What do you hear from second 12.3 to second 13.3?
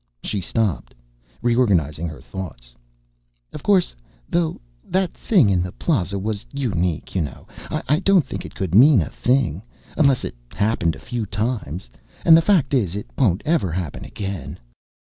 the fact is it